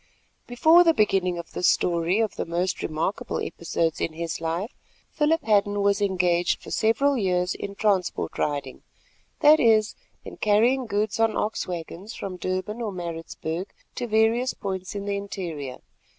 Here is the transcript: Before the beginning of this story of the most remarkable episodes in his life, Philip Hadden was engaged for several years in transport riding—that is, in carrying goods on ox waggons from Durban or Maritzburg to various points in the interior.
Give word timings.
Before 0.47 0.83
the 0.83 0.95
beginning 0.95 1.37
of 1.37 1.51
this 1.51 1.67
story 1.67 2.17
of 2.21 2.35
the 2.35 2.45
most 2.47 2.81
remarkable 2.81 3.37
episodes 3.39 4.01
in 4.01 4.13
his 4.13 4.41
life, 4.41 4.71
Philip 5.11 5.43
Hadden 5.43 5.83
was 5.83 6.01
engaged 6.01 6.59
for 6.63 6.71
several 6.71 7.19
years 7.19 7.53
in 7.53 7.75
transport 7.75 8.35
riding—that 8.39 9.59
is, 9.59 9.93
in 10.25 10.37
carrying 10.37 10.87
goods 10.87 11.19
on 11.19 11.37
ox 11.37 11.67
waggons 11.67 12.15
from 12.15 12.37
Durban 12.37 12.81
or 12.81 12.91
Maritzburg 12.91 13.67
to 13.93 14.07
various 14.07 14.55
points 14.55 14.95
in 14.95 15.05
the 15.05 15.17
interior. 15.17 15.77